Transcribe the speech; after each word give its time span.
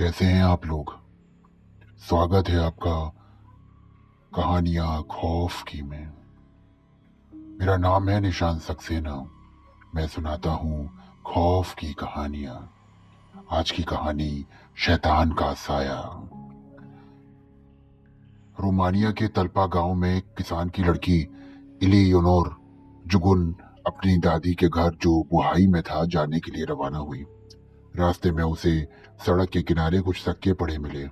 कैसे 0.00 0.24
हैं 0.24 0.44
आप 0.44 0.66
लोग। 0.66 0.98
स्वागत 1.98 2.48
है 2.48 2.64
आपका 2.64 3.08
कहानियाँ 4.34 5.02
खौफ 5.02 5.62
की 5.62 5.82
में। 5.82 6.12
मेरा 7.34 7.76
नाम 7.76 8.08
है 8.08 8.20
निशान 8.20 8.58
सक्सेना। 8.58 9.30
मैं 9.94 10.06
सुनाता 10.06 10.50
हूँ 10.50 10.90
खौफ 11.26 11.74
की 11.74 11.92
कहानियाँ। 11.92 12.70
आज 13.50 13.70
की 13.70 13.82
कहानी 13.82 14.46
शैतान 14.76 15.32
का 15.32 15.54
साया। 15.54 16.00
रोमानिया 18.60 19.10
के 19.10 19.28
तलपा 19.28 19.66
गाँव 19.66 19.94
में 19.94 20.16
एक 20.16 20.24
किसान 20.24 20.68
की 20.68 20.82
लड़की 20.82 21.28
इलियोनोर 21.82 22.56
जुगुन 23.06 23.56
अपनी 23.86 24.16
दादी 24.16 24.54
के 24.54 24.68
घर 24.68 24.94
जो 24.94 25.22
बुहाई 25.22 25.66
में 25.66 25.82
था 25.82 26.04
जाने 26.04 26.40
के 26.40 26.52
लिए 26.52 26.64
रवाना 26.64 26.98
हुई। 26.98 27.26
रास्ते 27.94 28.30
में 28.32 28.42
उसे 28.44 28.88
सड़क 29.26 29.48
के 29.48 29.62
किनारे 29.62 30.00
कुछ 30.00 30.16
सिक्के 30.16 30.52
पड़े 30.52 30.78
मिले। 30.78 31.06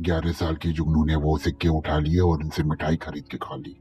ग्यारह 0.00 0.32
साल 0.32 0.56
की 0.56 0.72
जुगनू 0.72 1.04
ने 1.04 1.14
वो 1.14 1.36
सिक्के 1.38 1.68
उठा 1.68 1.98
लिए 1.98 2.20
और 2.20 2.38
उनसे 2.38 2.62
मिठाई 2.62 2.96
खरीद 2.96 3.24
के 3.24 3.36
खा 3.36 3.56
ली। 3.56 3.76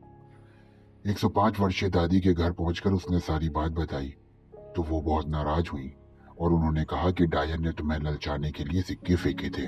105 1.05 1.59
वर्षीय 1.59 1.89
दादी 1.89 2.19
के 2.19 2.33
घर 2.33 2.51
पहुंचकर 2.51 2.91
उसने 2.91 3.19
सारी 3.19 3.49
बात 3.49 3.71
बताई 3.71 4.13
तो 4.75 4.83
वो 4.83 5.01
बहुत 5.01 5.27
नाराज़ 5.27 5.69
हुई 5.69 5.91
और 6.39 6.53
उन्होंने 6.53 6.83
कहा 6.83 7.11
कि 7.11 7.25
डायन 7.25 7.63
ने 7.63 7.71
तुम्हें 7.71 7.99
ललचाने 7.99 8.51
के 8.51 8.63
लिए 8.63 8.81
सिक्के 8.81 9.15
फेंके 9.15 9.49
थे। 9.49 9.65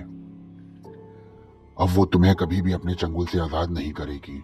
अब 1.78 1.90
वो 1.90 2.06
तुम्हें 2.06 2.36
कभी 2.36 2.62
भी 2.62 2.74
अपने 2.74 2.96
चंगुल 2.96 3.26
से 3.26 3.40
आज़ाद 3.40 3.72
नहीं 3.72 3.92
करेगी। 3.92 4.44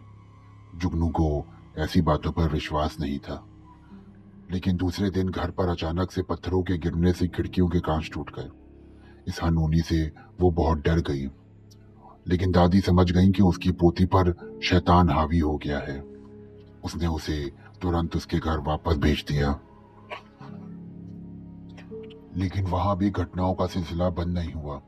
जुगनू 0.75 1.09
को 1.09 1.45
ऐसी 1.77 2.01
बातों 2.01 2.31
पर 2.31 2.49
विश्वास 2.49 2.97
नहीं 2.99 3.19
था। 3.19 3.43
लेकिन 4.51 4.77
दूसरे 4.77 5.09
दिन 5.09 5.29
घर 5.29 5.51
पर 5.51 5.69
अचानक 5.69 6.11
से 6.11 6.21
पत्थरों 6.21 6.63
के 6.63 6.77
गिरने 6.77 7.13
से 7.13 7.27
खिड़कियों 7.27 7.69
के 7.69 7.79
कांच 7.79 8.09
टूट 8.13 8.39
गए। 8.39 8.49
इस 9.27 9.43
हनूनी 9.43 9.79
से 9.79 10.11
वो 10.41 10.51
बहुत 10.51 10.77
डर 10.77 10.99
गई। 10.99 11.27
लेकिन 12.27 12.51
दादी 12.51 12.81
समझ 12.81 13.11
गई 13.11 13.31
कि 13.31 13.43
उसकी 13.43 13.71
पोती 13.71 14.05
पर 14.05 14.59
शैतान 14.63 15.09
हावी 15.09 15.39
हो 15.39 15.57
गया 15.57 15.79
है। 15.79 16.01
उसने 16.85 17.07
उसे 17.07 17.51
तुरंत 17.81 18.15
उसके 18.15 18.37
घर 18.37 18.59
वापस 18.59 18.97
भेज 18.97 19.25
दिया। 19.27 19.59
लेकिन 22.35 22.65
वहाँ 22.65 22.97
भी 22.97 23.09
घटनाओं 23.09 23.53
का 23.53 23.67
सिलसिला 23.67 24.09
बंद 24.09 24.27
नहीं 24.27 24.53
हुआ। 24.53 24.81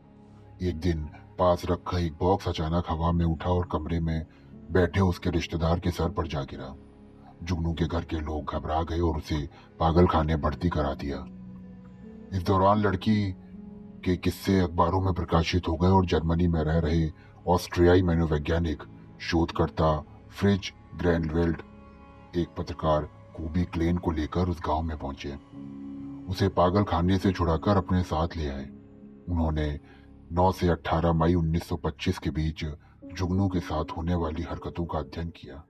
एक 0.61 0.80
दिन 0.80 1.09
पास 1.39 1.61
रखा 1.66 2.00
एक 2.00 2.13
बॉक्स 2.13 2.47
अचानक 2.47 2.83
हवा 2.89 3.11
में 3.11 3.25
उठा 3.25 3.50
और 3.50 3.69
कमरे 3.72 4.00
में 4.00 4.25
बैठे 4.72 5.00
उसके 5.00 5.30
रिश्तेदार 5.30 5.80
के 5.80 5.91
सर 5.91 6.09
पर 6.09 6.28
जा 6.28 6.41
गिरा। 6.41 6.75
जुगनू 7.44 7.73
के 7.73 7.86
घर 7.86 8.02
के 8.02 8.20
लोग 8.20 8.53
घबरा 8.53 8.84
गए 8.84 9.00
और 9.00 9.17
उसे 9.17 9.50
पागल 9.80 10.08
खाने 10.08 10.36
भर्ती 10.36 10.70
करा 10.70 10.94
दिया। 10.94 11.25
इस 12.38 12.44
दौरान 12.44 12.80
लड़की 12.80 13.31
के 14.06 14.17
किस्से 14.17 14.59
अखबारों 14.59 15.02
में 15.02 15.14
प्रकाशित 15.14 15.67
हो 15.67 15.75
गए 15.75 15.88
और 15.88 16.06
जर्मनी 16.06 16.47
में 16.47 16.64
रह 16.64 16.80
रहे 16.80 17.12
ऑस्ट्रियाई 17.47 18.02
मनोवैज्ञानिक, 18.02 18.84
शोधकर्ता 19.19 20.06
फ्रिज 20.30 20.73
ग्रैंडवेल्ड 20.95 21.62
एक 22.36 22.47
पत्रकार 22.58 23.02
कूबी 23.38 23.64
क्लेन 23.64 23.97
को 23.97 24.12
लेकर 24.12 24.50
उस 24.50 24.59
गाँव 24.67 24.81
में 24.81 24.97
पहुँचे। 24.97 25.36
उसे 26.31 26.47
पागल 26.47 26.84
खाने 26.84 27.17
से 27.17 27.31
छुड़ाकर 27.31 27.78
अपने 27.78 28.03
साथ 28.03 28.28
ले 28.38 28.47
आए। 28.47 28.69
उन्होंने 29.30 29.80
9 30.31 30.52
से 30.52 30.67
18 30.67 31.14
मई 31.14 31.34
1925 31.34 32.17
के 32.17 32.30
बीच 32.30 32.66
जुगनू 33.14 33.47
के 33.47 33.59
साथ 33.59 33.86
होने 33.97 34.16
वाली 34.16 34.42
हरकतों 34.42 34.86
का 34.86 35.00
अध्ययन 35.00 35.30
किया। 35.30 35.64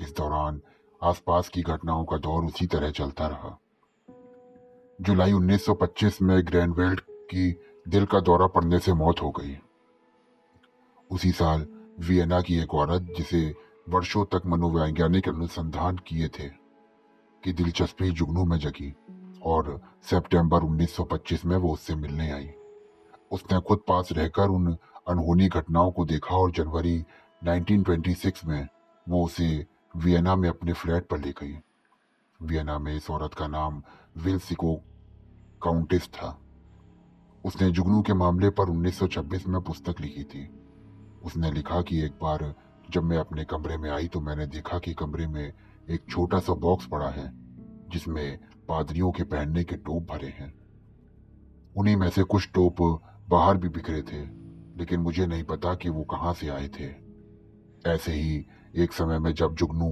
इस 0.00 0.14
दौरान 0.16 0.60
आसपास 1.02 1.48
की 1.48 1.62
घटनाओं 1.62 2.04
का 2.04 2.16
दौर 2.16 2.44
उसी 2.44 2.66
तरह 2.66 2.90
चलता 2.90 3.26
रहा। 3.26 3.60
जुलाई 5.00 5.32
1925 5.32 6.22
में 6.22 6.46
ग्रैंडवेल्ड 6.46 7.00
की 7.10 7.60
दिल 7.88 8.06
का 8.06 8.20
दौरा 8.20 8.46
पड़ने 8.46 8.78
से 8.78 8.92
मौत 8.92 9.22
हो 9.22 9.30
गई। 9.30 9.58
उसी 11.10 11.32
साल 11.32 11.66
वियना 12.00 12.40
की 12.40 12.58
एक 12.58 12.74
औरत, 12.74 13.02
जिसे 13.02 13.54
वर्षों 13.88 14.24
तक 14.24 14.42
मनोवैज्ञानिक 14.46 15.28
अनुसंधान 15.28 15.96
किए 15.96 16.28
थे, 16.28 16.48
की 17.44 17.52
दिलचस्पी 17.52 18.10
जुगनू 18.10 18.44
में 18.44 18.58
जगी 18.58 18.94
और 19.42 19.80
सितंबर 20.02 20.60
1925 20.60 21.44
में 21.44 21.56
वो 21.56 21.72
उससे 21.72 21.94
मिलने 21.94 22.30
आई। 22.30 22.50
उसने 23.30 23.60
खुद 23.60 23.78
पास 23.88 24.08
रहकर 24.12 24.48
उन 24.48 24.76
अनहोनी 25.08 25.48
घटनाओं 25.48 25.92
को 25.92 26.04
देखा 26.04 26.36
और 26.36 26.50
जनवरी 26.50 27.04
1926 27.44 28.44
में 28.44 28.68
वो 29.08 29.24
उसे 29.24 29.75
वियना 29.96 30.36
में 30.36 30.48
अपने 30.48 30.72
फ्लैट 30.72 31.06
पर 31.06 31.18
ले 31.18 31.30
गई 31.30 31.58
वियना 32.42 32.78
में 32.78 32.96
इस 32.96 33.10
औरत 33.10 33.34
का 33.34 33.46
नाम 33.46 33.82
विल्सिको 34.18 34.74
काउंटेस 35.62 36.08
था। 36.08 36.38
उसने 37.44 37.70
जुगनू 37.70 38.02
के 38.02 38.12
मामले 38.12 38.50
पर 38.50 38.70
1926 38.70 39.46
में 39.46 39.60
पुस्तक 39.62 40.00
लिखी 40.00 40.24
थी। 40.24 40.48
उसने 41.24 41.50
लिखा 41.50 41.82
कि 41.82 42.00
एक 42.00 42.12
बार 42.12 42.54
जब 42.90 43.02
मैं 43.02 43.18
अपने 43.18 43.44
कमरे 43.44 43.76
में 43.76 43.90
आई 43.90 44.08
तो 44.08 44.20
मैंने 44.20 44.46
देखा 44.46 44.78
कि 44.78 44.94
कमरे 44.94 45.26
में 45.26 45.52
एक 45.90 46.04
छोटा 46.10 46.38
सा 46.38 46.54
बॉक्स 46.54 46.86
पड़ा 46.86 47.08
है, 47.08 47.32
जिसमें 47.88 48.38
पादरियों 48.68 49.12
के 49.12 49.22
पहनने 49.22 49.64
के 49.64 49.76
टोप 49.76 50.12
भरे 50.12 50.28
हैं। 50.28 50.54
उन्हीं 51.76 51.96
में 51.96 52.08
से 52.10 52.22
कुछ 52.22 52.48
टोप 52.54 52.82
बाहर 53.28 53.56
भी 53.56 53.68
बिखरे 53.68 54.02
थे, 54.02 54.24
लेकिन 54.78 55.00
मुझे 55.00 55.26
नहीं 55.26 55.44
पता 55.44 55.74
कि 55.74 55.88
वो 55.88 56.04
कहाँ 56.04 56.34
से 56.34 56.48
आए 56.48 56.68
थे। 56.68 57.06
ऐसे 57.86 58.12
ही 58.12 58.46
एक 58.76 58.92
समय 58.92 59.18
में 59.18 59.32
जब 59.34 59.54
जुगनू 59.54 59.88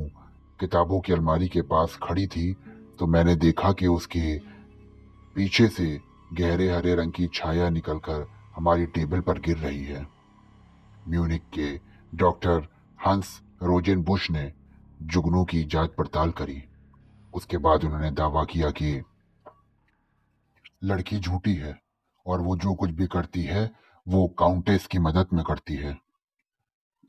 किताबों 0.60 1.00
की 1.00 1.12
अलमारी 1.12 1.48
के 1.48 1.62
पास 1.62 1.98
खड़ी 2.02 2.26
थी 2.26 2.52
तो 2.98 3.06
मैंने 3.06 3.34
देखा 3.36 3.72
कि 3.72 3.86
उसके 3.86 4.38
पीछे 5.34 5.68
से 5.68 6.00
गहरे 6.32 6.70
हरे 6.72 6.94
रंग 6.94 7.12
की 7.12 7.28
छाया 7.34 7.68
निकलकर 7.70 8.26
हमारी 8.56 8.86
टेबल 8.86 9.20
पर 9.20 9.38
गिर 9.38 9.56
रही 9.56 9.84
है। 9.84 10.06
म्यूनिक 11.08 11.42
के 11.54 11.80
डॉक्टर 12.14 12.68
हंस 13.06 13.40
रोजेन 13.62 14.02
बुश 14.02 14.30
ने 14.30 14.52
जुगनू 15.02 15.44
की 15.44 15.64
जाँच 15.64 15.90
पड़ताल 15.98 16.30
करी। 16.30 16.62
उसके 17.34 17.56
बाद 17.56 17.84
उन्होंने 17.84 18.10
दावा 18.10 18.44
किया 18.44 18.70
कि 18.70 19.02
लड़की 20.84 21.20
झूठी 21.20 21.54
है 21.54 21.82
और 22.26 22.40
वो 22.40 22.56
जो 22.56 22.74
कुछ 22.74 22.90
भी 22.90 23.06
करती 23.06 23.42
है, 23.42 23.70
वो 24.08 24.26
काउंटेस 24.38 24.86
की 24.86 24.98
मदद 24.98 25.26
में 25.32 25.44
करती 25.44 25.74
है। 25.74 26.03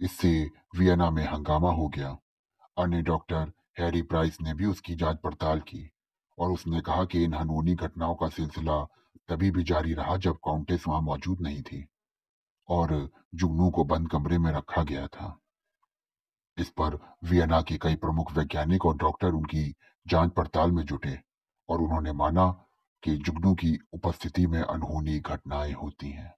इससे 0.02 0.52
वियना 0.78 1.10
में 1.10 1.26
हंगामा 1.26 1.72
हो 1.72 1.88
गया। 1.88 2.18
अन्य 2.78 3.02
डॉक्टर 3.02 3.52
हैरी 3.80 4.02
प्राइस 4.02 4.42
ने 4.42 4.54
भी 4.54 4.66
उसकी 4.66 4.96
जाँच 4.96 5.18
पड़ताल 5.24 5.60
की 5.60 5.90
और 6.38 6.52
उसने 6.52 6.82
कहा 6.82 7.06
कि 7.06 7.24
इन 7.24 7.34
हनूनी 7.34 7.76
घटनाओं 7.76 8.16
का 8.16 8.30
सिलसिला 8.30 8.84
तभी 9.30 9.52
भी 9.52 9.64
जारी 9.64 9.94
रहा 9.94 10.18
जब 10.18 10.36
काउंटेस 10.36 10.88
वहाँ 10.88 11.02
मौजूद 11.02 11.42
नहीं 11.42 11.62
थी 11.62 11.86
और 12.70 13.10
जुगनू 13.36 13.70
को 13.70 13.84
बंद 13.84 14.10
कमरे 14.10 14.38
में 14.38 14.52
रखा 14.52 14.84
गया 14.84 15.08
था। 15.08 15.40
इस 16.58 16.70
पर 16.70 17.18
वियना 17.24 17.62
के 17.62 17.78
कई 17.78 17.96
प्रमुख 17.96 18.32
वैज्ञानिक 18.32 18.86
और 18.86 18.98
डॉक्टर 18.98 19.28
उनकी 19.28 19.76
जाँच 20.08 20.32
पड़ताल 20.32 20.72
में 20.72 20.84
जुटे 20.86 21.20
और 21.70 21.82
उन्होंने 21.82 22.12
माना 22.12 22.52
कि 23.04 23.16
जुगनू 23.18 23.54
की 23.54 23.78
उपस्थिति 23.94 24.48
में 24.48 24.62
अनहोनी 24.62 25.20
घटनाएँ 25.20 25.74
होती 25.74 26.10
हैं। 26.10 26.34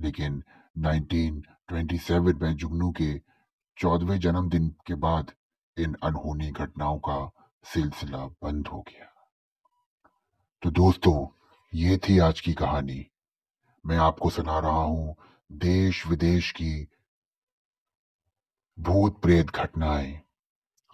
लेकिन 0.00 0.42
1927 0.78 2.34
में 2.34 2.56
जुगनू 2.56 2.90
के 2.90 3.20
चौदहवें 3.78 4.20
जन्मदिन 4.20 4.68
के 4.86 4.94
बाद 4.94 5.32
इन 5.78 5.96
अनहोनी 6.02 6.50
घटनाओं 6.50 6.98
का 6.98 7.30
सिलसिला 7.64 8.26
बंद 8.26 8.68
हो 8.68 8.80
गया। 8.80 9.14
तो 10.62 10.70
दोस्तों, 10.70 11.28
ये 11.74 11.96
थी 11.96 12.18
आज 12.18 12.40
की 12.40 12.52
कहानी। 12.52 13.10
मैं 13.86 13.96
आपको 13.96 14.30
सुना 14.30 14.58
रहा 14.58 14.82
हूँ 14.82 15.16
देश 15.52 16.06
विदेश 16.06 16.52
की 16.52 16.88
भूत 18.80 19.22
प्रेत 19.22 19.50
घटनाएँ। 19.50 20.20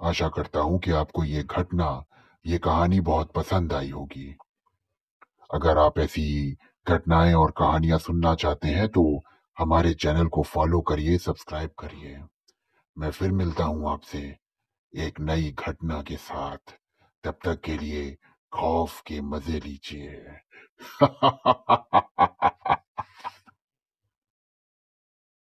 आशा 0.03 0.29
करता 0.29 0.61
हूँ 0.61 0.79
कि 0.79 0.91
आपको 0.91 1.25
ये 1.25 1.43
घटना, 1.43 2.05
ये 2.47 2.59
कहानी 2.59 3.01
बहुत 3.01 3.33
पसंद 3.33 3.73
आई 3.73 3.91
होगी। 3.91 4.37
अगर 5.55 5.79
आप 5.79 5.99
ऐसी 5.99 6.57
घटनाएँ 6.87 7.35
और 7.35 7.51
कहानियाँ 7.51 7.99
सुनना 7.99 8.35
चाहते 8.35 8.69
हैं 8.69 8.89
तो 8.89 9.23
हमारे 9.59 9.95
चैनल 9.95 10.27
को 10.27 10.43
फॉलो 10.43 10.81
करिए, 10.81 11.19
सब्सक्राइब 11.19 11.71
करिए। 11.79 12.19
मैं 12.97 13.11
फिर 13.11 13.33
मिलता 13.33 13.65
हूँ 13.65 13.91
आपसे 13.93 14.37
एक 14.95 15.21
नई 15.21 15.55
घटना 15.59 16.03
के 16.03 16.17
साथ। 16.17 16.75
तब 17.25 17.39
तक 17.45 17.61
के 17.61 17.79
लिए 17.79 18.17
खौफ 18.53 19.01
के 19.01 19.21
मज़े 19.21 19.61
लीजिए। 19.61 20.25